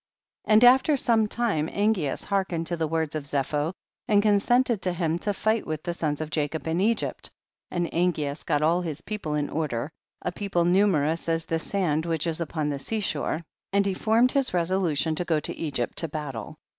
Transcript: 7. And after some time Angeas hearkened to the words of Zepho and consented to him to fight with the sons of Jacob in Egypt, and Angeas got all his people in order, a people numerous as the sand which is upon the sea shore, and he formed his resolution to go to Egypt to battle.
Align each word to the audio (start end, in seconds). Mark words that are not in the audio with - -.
7. 0.45 0.53
And 0.53 0.63
after 0.63 0.97
some 0.97 1.27
time 1.27 1.69
Angeas 1.69 2.23
hearkened 2.23 2.65
to 2.65 2.75
the 2.75 2.87
words 2.87 3.13
of 3.13 3.25
Zepho 3.27 3.71
and 4.07 4.23
consented 4.23 4.81
to 4.81 4.93
him 4.93 5.19
to 5.19 5.31
fight 5.31 5.67
with 5.67 5.83
the 5.83 5.93
sons 5.93 6.21
of 6.21 6.31
Jacob 6.31 6.65
in 6.65 6.81
Egypt, 6.81 7.29
and 7.69 7.85
Angeas 7.93 8.43
got 8.43 8.63
all 8.63 8.81
his 8.81 9.01
people 9.01 9.35
in 9.35 9.47
order, 9.47 9.91
a 10.23 10.31
people 10.31 10.65
numerous 10.65 11.29
as 11.29 11.45
the 11.45 11.59
sand 11.59 12.07
which 12.07 12.25
is 12.25 12.41
upon 12.41 12.69
the 12.69 12.79
sea 12.79 12.99
shore, 12.99 13.43
and 13.71 13.85
he 13.85 13.93
formed 13.93 14.31
his 14.31 14.55
resolution 14.55 15.13
to 15.13 15.23
go 15.23 15.39
to 15.39 15.55
Egypt 15.55 15.99
to 15.99 16.07
battle. 16.07 16.57